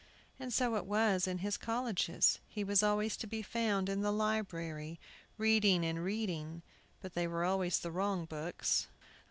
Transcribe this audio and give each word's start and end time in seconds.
And 0.39 0.51
so 0.51 0.77
it 0.77 0.87
was 0.87 1.27
in 1.27 1.37
his 1.45 1.57
colleges; 1.57 2.39
he 2.47 2.63
was 2.63 2.81
always 2.81 3.15
to 3.17 3.27
be 3.27 3.43
found 3.43 3.87
in 3.87 4.01
the 4.01 4.11
library, 4.11 4.99
reading 5.37 5.85
and 5.85 6.03
reading. 6.03 6.63
But 7.03 7.13
they 7.13 7.27
were 7.27 7.43
always 7.45 7.77
the 7.77 7.91
wrong 7.91 8.25
books. 8.25 8.87